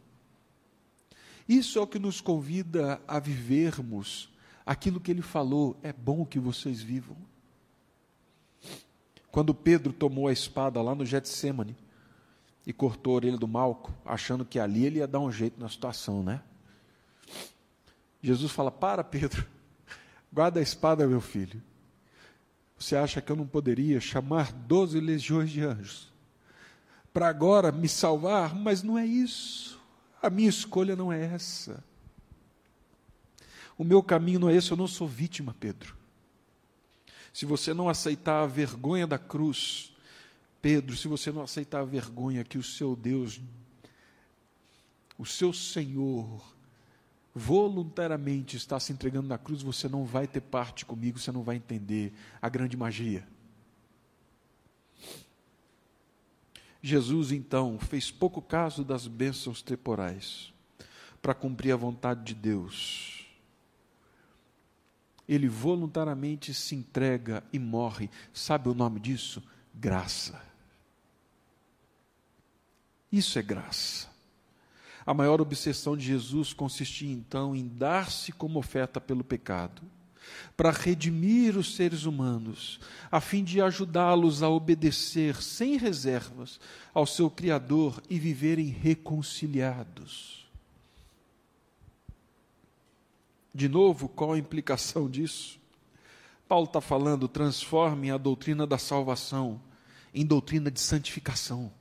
[1.49, 4.31] Isso é o que nos convida a vivermos
[4.65, 7.17] aquilo que ele falou: é bom que vocês vivam.
[9.33, 11.77] Quando Pedro tomou a espada lá no Getsemane
[12.65, 15.69] e cortou a orelha do Malco, achando que ali ele ia dar um jeito na
[15.69, 16.41] situação, né?
[18.23, 19.45] Jesus fala: Para, Pedro,
[20.33, 21.61] guarda a espada, meu filho.
[22.81, 26.11] Você acha que eu não poderia chamar doze legiões de anjos
[27.13, 28.55] para agora me salvar?
[28.55, 29.79] Mas não é isso.
[30.23, 31.85] A minha escolha não é essa.
[33.77, 34.71] O meu caminho não é esse.
[34.71, 35.95] Eu não sou vítima, Pedro.
[37.35, 39.95] Se você não aceitar a vergonha da cruz,
[40.63, 43.43] Pedro, se você não aceitar a vergonha que o seu Deus,
[45.19, 46.43] o seu Senhor,
[47.35, 51.57] voluntariamente está se entregando na cruz, você não vai ter parte comigo, você não vai
[51.57, 53.27] entender a grande magia.
[56.83, 60.53] Jesus, então, fez pouco caso das bênçãos temporais
[61.21, 63.27] para cumprir a vontade de Deus.
[65.29, 68.11] Ele voluntariamente se entrega e morre.
[68.33, 69.43] Sabe o nome disso?
[69.73, 70.43] Graça.
[73.13, 74.10] Isso é graça.
[75.07, 79.83] A maior obsessão de Jesus consistia então em dar-se como oferta pelo pecado,
[80.57, 82.79] para redimir os seres humanos,
[83.11, 86.61] a fim de ajudá-los a obedecer sem reservas
[86.93, 90.49] ao seu Criador e viverem reconciliados.
[93.53, 95.59] De novo, qual a implicação disso?
[96.47, 99.61] Paulo está falando, transformem a doutrina da salvação
[100.15, 101.73] em doutrina de santificação.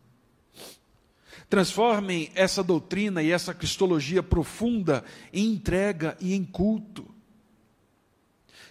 [1.49, 7.07] Transformem essa doutrina e essa cristologia profunda em entrega e em culto.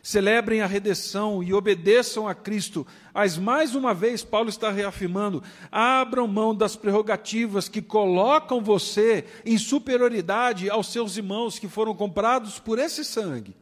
[0.00, 2.86] celebrem a redenção e obedeçam a Cristo.
[3.12, 9.58] Mas mais uma vez, Paulo está reafirmando: abram mão das prerrogativas que colocam você em
[9.58, 13.56] superioridade aos seus irmãos que foram comprados por esse sangue,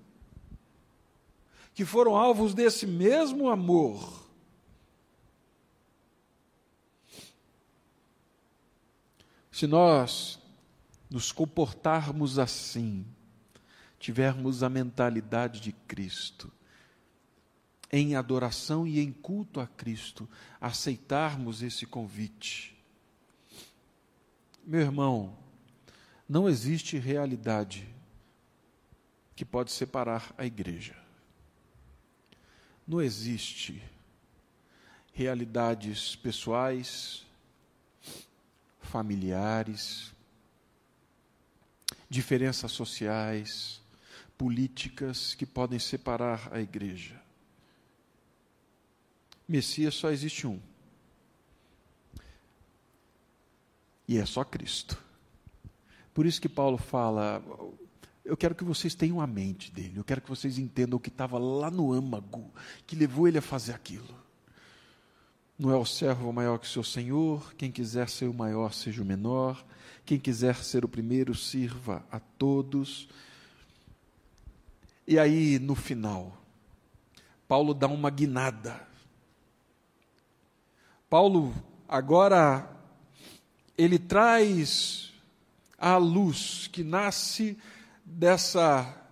[1.75, 4.26] que foram alvos desse mesmo amor.
[9.57, 10.39] Se nós
[11.09, 13.07] nos comportarmos assim,
[13.99, 16.53] tivermos a mentalidade de Cristo,
[17.91, 20.29] em adoração e em culto a Cristo,
[20.61, 22.77] aceitarmos esse convite.
[24.63, 25.35] Meu irmão,
[26.29, 27.89] não existe realidade
[29.35, 30.95] que pode separar a igreja.
[32.87, 33.83] Não existe
[35.15, 37.26] realidades pessoais,
[38.87, 40.15] familiares,
[42.09, 43.81] diferenças sociais,
[44.39, 47.21] políticas que podem separar a igreja.
[49.49, 50.61] Messias só existe um.
[54.09, 55.03] E é só Cristo.
[56.15, 57.43] Por isso que Paulo fala:
[58.25, 61.09] eu quero que vocês tenham a mente dele, eu quero que vocês entendam o que
[61.09, 62.53] estava lá no âmago,
[62.87, 64.26] que levou ele a fazer aquilo.
[65.59, 69.03] Não é o servo maior que o seu senhor, quem quiser ser o maior, seja
[69.03, 69.65] o menor,
[70.05, 73.09] quem quiser ser o primeiro, sirva a todos.
[75.07, 76.37] E aí, no final,
[77.49, 78.87] Paulo dá uma guinada.
[81.09, 81.55] Paulo,
[81.89, 82.71] agora,
[83.79, 85.13] ele traz
[85.79, 87.57] a luz que nasce
[88.05, 89.03] dessa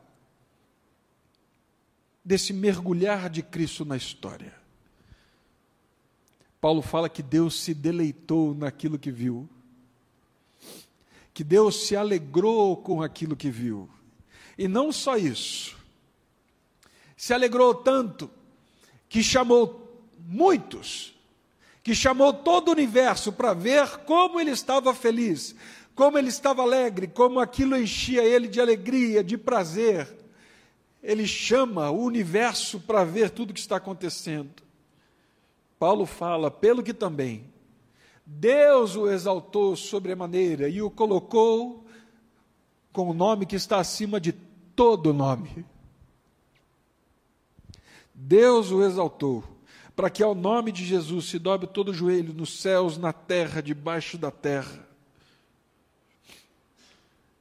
[2.24, 4.63] desse mergulhar de Cristo na história.
[6.64, 9.46] Paulo fala que Deus se deleitou naquilo que viu,
[11.34, 13.86] que Deus se alegrou com aquilo que viu.
[14.56, 15.76] E não só isso,
[17.18, 18.30] se alegrou tanto
[19.10, 21.14] que chamou muitos,
[21.82, 25.54] que chamou todo o universo para ver como ele estava feliz,
[25.94, 30.08] como ele estava alegre, como aquilo enchia ele de alegria, de prazer.
[31.02, 34.63] Ele chama o universo para ver tudo o que está acontecendo.
[35.85, 37.45] Paulo fala, pelo que também
[38.24, 41.85] Deus o exaltou sobremaneira e o colocou
[42.91, 45.66] com o nome que está acima de todo nome
[48.14, 49.45] Deus o exaltou,
[49.95, 53.61] para que ao nome de Jesus se dobre todo o joelho nos céus, na terra,
[53.61, 54.89] debaixo da terra.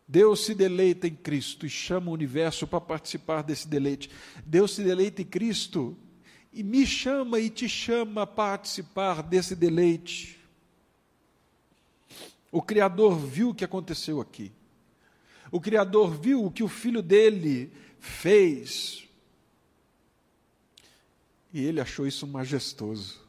[0.05, 4.09] Deus se deleita em Cristo e chama o universo para participar desse deleite.
[4.45, 5.97] Deus se deleita em Cristo
[6.53, 10.39] e me chama e te chama a participar desse deleite.
[12.51, 14.51] O Criador viu o que aconteceu aqui.
[15.51, 19.03] O Criador viu o que o filho dele fez
[21.53, 23.21] e ele achou isso majestoso,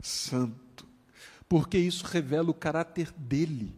[0.00, 0.86] santo,
[1.46, 3.74] porque isso revela o caráter dele.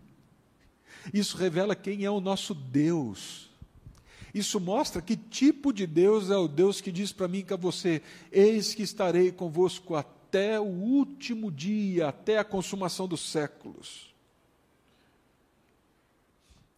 [1.12, 3.50] Isso revela quem é o nosso Deus.
[4.34, 7.56] Isso mostra que tipo de Deus é o Deus que diz para mim e para
[7.56, 14.12] você: Eis que estarei convosco até o último dia, até a consumação dos séculos.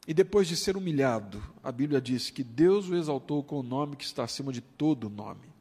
[0.06, 3.96] E depois de ser humilhado, a Bíblia diz que Deus o exaltou com o nome
[3.96, 5.54] que está acima de todo nome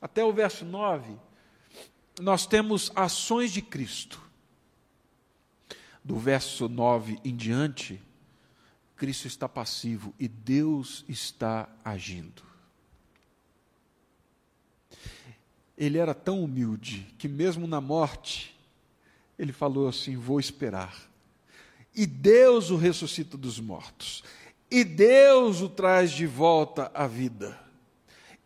[0.00, 1.16] até o verso 9,
[2.20, 4.20] nós temos ações de Cristo.
[6.04, 8.00] Do verso 9 em diante,
[8.96, 12.42] Cristo está passivo e Deus está agindo.
[15.76, 18.58] Ele era tão humilde que, mesmo na morte,
[19.38, 20.96] ele falou assim: Vou esperar.
[21.94, 24.24] E Deus o ressuscita dos mortos.
[24.70, 27.66] E Deus o traz de volta à vida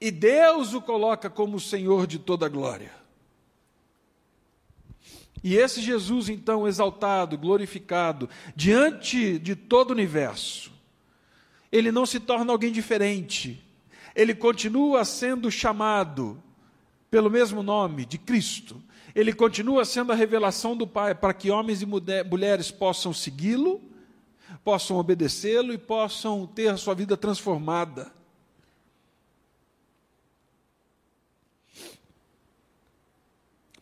[0.01, 2.93] e Deus o coloca como Senhor de toda a glória.
[5.43, 10.71] E esse Jesus, então, exaltado, glorificado, diante de todo o universo,
[11.73, 13.63] ele não se torna alguém diferente,
[14.15, 16.43] ele continua sendo chamado
[17.11, 18.83] pelo mesmo nome de Cristo,
[19.15, 23.81] ele continua sendo a revelação do Pai para que homens e mulheres possam segui-lo,
[24.63, 28.13] possam obedecê-lo e possam ter a sua vida transformada.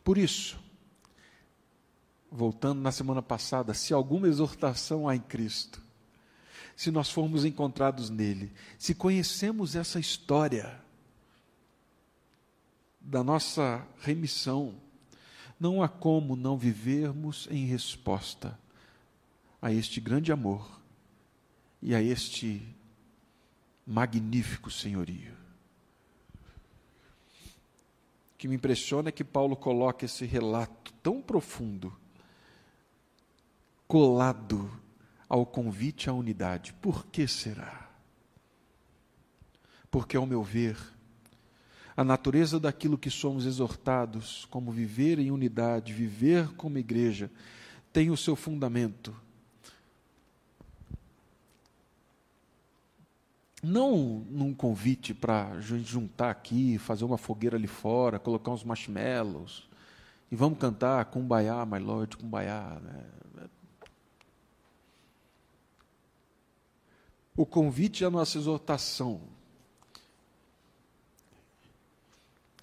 [0.04, 0.56] Por isso,
[2.30, 5.82] voltando na semana passada, se alguma exortação há em Cristo,
[6.76, 10.80] se nós formos encontrados nele, se conhecemos essa história
[13.00, 14.74] da nossa remissão,
[15.58, 18.58] não há como não vivermos em resposta
[19.60, 20.80] a este grande amor
[21.82, 22.62] e a este
[23.84, 25.38] magnífico senhorio.
[28.38, 31.92] que me impressiona é que Paulo coloca esse relato tão profundo,
[33.88, 34.70] colado
[35.26, 36.74] ao convite à unidade.
[36.74, 37.88] Por que será?
[39.90, 40.76] Porque, ao meu ver,
[41.96, 47.30] a natureza daquilo que somos exortados, como viver em unidade, viver como igreja,
[47.90, 49.16] tem o seu fundamento.
[53.62, 59.68] Não num convite para gente juntar aqui, fazer uma fogueira ali fora, colocar uns marshmallows
[60.30, 62.78] e vamos cantar Kumbaya, my Lord, Kumbaya.
[62.80, 63.04] Né?
[67.38, 69.20] O convite à nossa exortação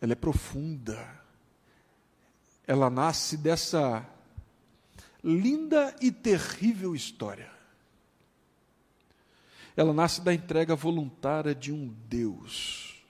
[0.02, 1.24] ela é profunda.
[2.68, 4.06] Ela nasce dessa
[5.24, 7.50] linda e terrível história.
[9.78, 13.02] Ela nasce da entrega voluntária de um Deus.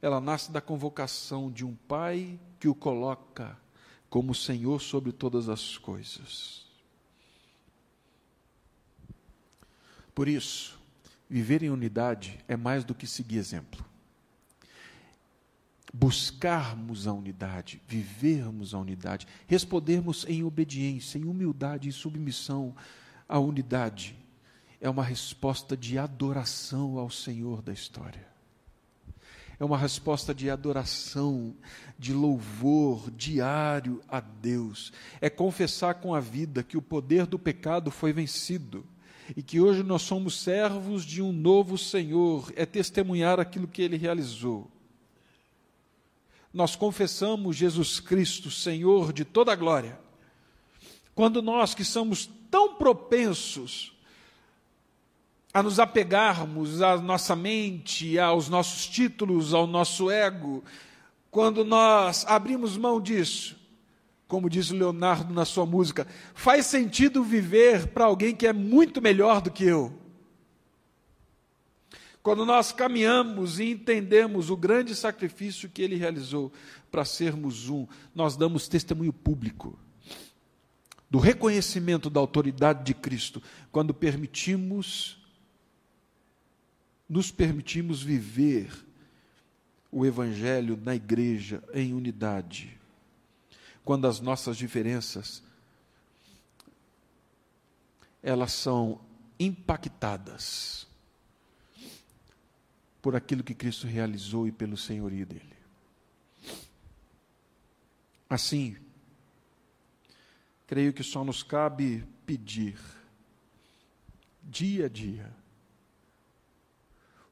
[0.00, 3.60] Ela nasce da convocação de um Pai que o coloca
[4.08, 6.63] como Senhor sobre todas as coisas.
[10.14, 10.80] Por isso,
[11.28, 13.84] viver em unidade é mais do que seguir exemplo
[15.96, 22.74] buscarmos a unidade, vivermos a unidade, respondermos em obediência, em humildade e submissão
[23.28, 24.18] à unidade,
[24.80, 28.26] é uma resposta de adoração ao Senhor da história.
[29.56, 31.54] É uma resposta de adoração,
[31.96, 34.92] de louvor diário a Deus.
[35.20, 38.84] É confessar com a vida que o poder do pecado foi vencido
[39.36, 42.52] e que hoje nós somos servos de um novo Senhor.
[42.56, 44.70] É testemunhar aquilo que ele realizou
[46.54, 49.98] nós confessamos Jesus Cristo, Senhor de toda a glória,
[51.12, 53.92] quando nós que somos tão propensos
[55.52, 60.62] a nos apegarmos à nossa mente, aos nossos títulos, ao nosso ego,
[61.28, 63.56] quando nós abrimos mão disso,
[64.26, 69.40] como diz Leonardo na sua música, faz sentido viver para alguém que é muito melhor
[69.40, 69.92] do que eu.
[72.22, 76.50] Quando nós caminhamos e entendemos o grande sacrifício que ele realizou
[76.90, 79.78] para sermos um, nós damos testemunho público
[81.10, 85.16] do reconhecimento da autoridade de Cristo, quando permitimos,
[87.08, 88.72] nos permitimos viver
[89.92, 92.76] o Evangelho na igreja em unidade,
[93.84, 95.42] quando as nossas diferenças
[98.22, 99.00] elas são
[99.38, 100.86] impactadas
[103.02, 105.52] por aquilo que Cristo realizou e pelo senhorio dele.
[108.30, 108.78] Assim,
[110.66, 112.78] creio que só nos cabe pedir,
[114.42, 115.30] dia a dia,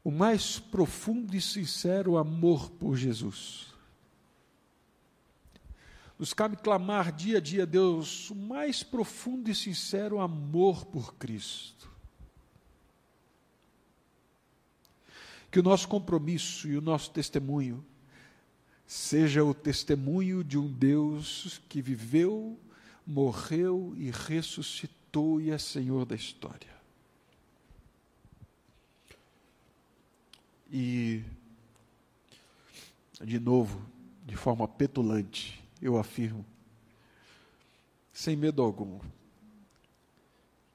[0.05, 3.72] o mais profundo e sincero amor por Jesus.
[6.19, 11.91] Nos cabe clamar dia a dia, Deus, o mais profundo e sincero amor por Cristo.
[15.51, 17.85] Que o nosso compromisso e o nosso testemunho
[18.87, 22.59] seja o testemunho de um Deus que viveu,
[23.07, 26.71] morreu e ressuscitou e é Senhor da história.
[30.71, 31.23] E,
[33.23, 33.87] de novo,
[34.25, 36.47] de forma petulante, eu afirmo,
[38.13, 39.01] sem medo algum,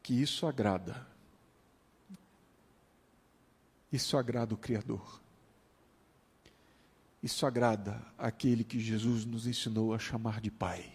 [0.04, 1.08] que isso agrada
[3.92, 5.22] isso agrada o Criador.
[7.24, 10.94] Isso agrada aquele que Jesus nos ensinou a chamar de Pai.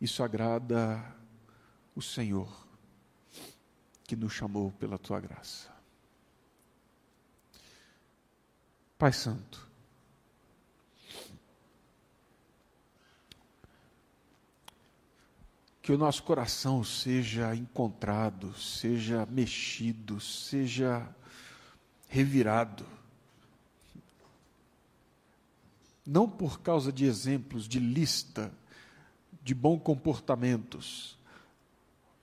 [0.00, 1.04] Isso agrada
[1.94, 2.66] o Senhor
[4.04, 5.70] que nos chamou pela tua graça.
[8.98, 9.68] Pai Santo,
[15.82, 21.08] que o nosso coração seja encontrado, seja mexido, seja
[22.08, 22.86] revirado.
[26.06, 28.52] Não por causa de exemplos, de lista,
[29.42, 31.18] de bons comportamentos,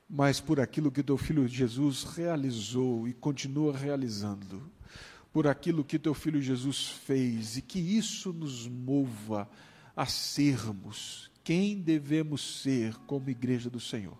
[0.09, 4.71] mas por aquilo que teu filho Jesus realizou e continua realizando,
[5.33, 9.49] por aquilo que teu filho Jesus fez, e que isso nos mova
[9.97, 14.17] a sermos quem devemos ser como igreja do Senhor.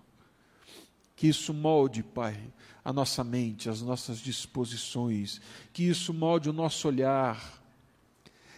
[1.16, 2.42] Que isso molde, Pai,
[2.84, 5.42] a nossa mente, as nossas disposições,
[5.74, 7.62] que isso molde o nosso olhar,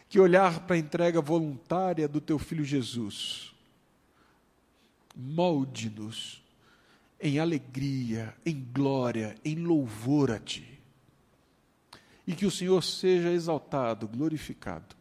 [0.08, 3.54] que olhar para a entrega voluntária do Teu Filho Jesus,
[5.16, 6.42] molde-nos
[7.20, 10.68] em alegria, em glória, em louvor a Ti.
[12.28, 14.96] e que o Senhor seja exaltado, glorificado,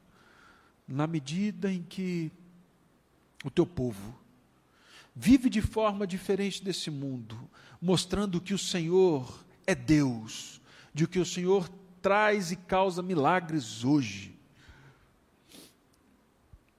[0.89, 2.33] na medida em que
[3.45, 4.18] o teu povo
[5.14, 7.38] vive de forma diferente desse mundo,
[7.80, 10.61] mostrando que o Senhor é Deus,
[10.95, 11.68] de que o Senhor
[12.01, 14.34] traz e causa milagres hoje.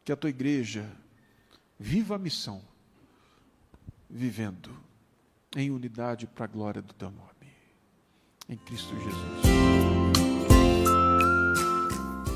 [0.04, 0.90] Que a tua igreja
[1.80, 2.62] viva a missão,
[4.10, 4.72] vivendo
[5.56, 7.30] em unidade para a glória do teu nome.
[8.50, 9.42] Em Cristo Jesus.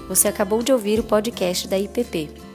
[0.07, 2.54] Você acabou de ouvir o podcast da IPP.